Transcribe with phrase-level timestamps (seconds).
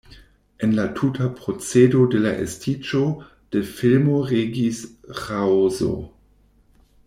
[0.67, 3.03] En la tuta procedo de la estiĝo
[3.57, 4.81] de filmo regis
[5.23, 5.95] ĥaoso.